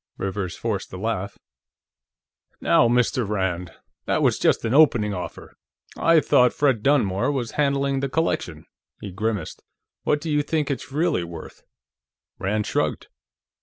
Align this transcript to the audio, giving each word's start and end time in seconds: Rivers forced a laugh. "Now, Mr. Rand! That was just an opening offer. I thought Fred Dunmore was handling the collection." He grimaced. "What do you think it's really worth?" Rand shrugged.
Rivers 0.17 0.55
forced 0.55 0.91
a 0.93 0.97
laugh. 0.97 1.37
"Now, 2.59 2.87
Mr. 2.87 3.29
Rand! 3.29 3.71
That 4.05 4.23
was 4.23 4.39
just 4.39 4.65
an 4.65 4.73
opening 4.73 5.13
offer. 5.13 5.53
I 5.95 6.21
thought 6.21 6.53
Fred 6.53 6.81
Dunmore 6.81 7.31
was 7.31 7.51
handling 7.51 7.99
the 7.99 8.09
collection." 8.09 8.65
He 8.99 9.11
grimaced. 9.11 9.61
"What 10.01 10.19
do 10.19 10.31
you 10.31 10.41
think 10.41 10.71
it's 10.71 10.91
really 10.91 11.23
worth?" 11.23 11.61
Rand 12.39 12.65
shrugged. 12.65 13.09